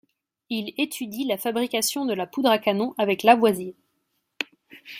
Il 0.49 0.73
étudie 0.79 1.25
la 1.25 1.37
fabrication 1.37 2.05
de 2.05 2.13
la 2.15 2.25
poudre 2.25 2.49
à 2.49 2.57
canon 2.57 2.95
avec 2.97 3.21
Lavoisier. 3.21 3.75